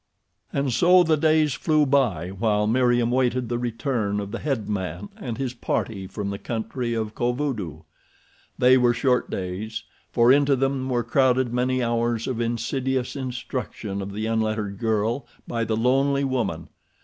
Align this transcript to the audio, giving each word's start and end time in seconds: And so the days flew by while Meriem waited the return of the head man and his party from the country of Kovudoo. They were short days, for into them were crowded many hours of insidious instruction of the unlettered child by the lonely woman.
And 0.51 0.73
so 0.73 1.03
the 1.03 1.15
days 1.15 1.53
flew 1.53 1.85
by 1.85 2.29
while 2.31 2.65
Meriem 2.65 3.11
waited 3.11 3.49
the 3.49 3.59
return 3.59 4.19
of 4.19 4.31
the 4.31 4.39
head 4.39 4.67
man 4.67 5.09
and 5.17 5.37
his 5.37 5.53
party 5.53 6.07
from 6.07 6.31
the 6.31 6.39
country 6.39 6.95
of 6.95 7.13
Kovudoo. 7.13 7.83
They 8.57 8.79
were 8.79 8.95
short 8.95 9.29
days, 9.29 9.83
for 10.11 10.31
into 10.31 10.55
them 10.55 10.89
were 10.89 11.03
crowded 11.03 11.53
many 11.53 11.83
hours 11.83 12.25
of 12.25 12.41
insidious 12.41 13.15
instruction 13.15 14.01
of 14.01 14.11
the 14.11 14.25
unlettered 14.25 14.81
child 14.81 15.25
by 15.47 15.63
the 15.65 15.77
lonely 15.77 16.23
woman. 16.23 16.69